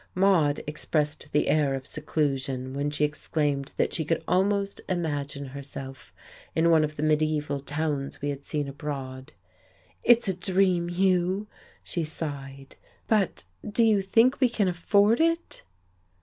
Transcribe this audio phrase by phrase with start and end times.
[0.15, 6.11] Maude expressed the air of seclusion when she exclaimed that she could almost imagine herself
[6.55, 9.31] in one of the mediaeval towns we had seen abroad.
[10.03, 11.45] "It's a dream, Hugh,"
[11.83, 12.77] she sighed.
[13.07, 15.61] "But do you think we can afford it?"...